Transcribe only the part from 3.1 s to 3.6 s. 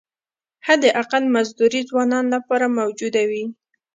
وي.